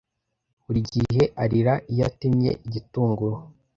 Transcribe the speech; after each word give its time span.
Buri 0.65 0.79
gihe 0.93 1.23
arira 1.43 1.73
iyo 1.91 2.03
atemye 2.09 2.51
igitunguru. 2.67 3.37